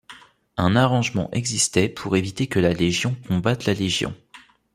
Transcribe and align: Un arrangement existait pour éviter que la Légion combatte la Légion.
Un 0.57 0.75
arrangement 0.75 1.29
existait 1.31 1.87
pour 1.87 2.15
éviter 2.15 2.47
que 2.47 2.57
la 2.57 2.73
Légion 2.73 3.15
combatte 3.27 3.65
la 3.65 3.75
Légion. 3.75 4.15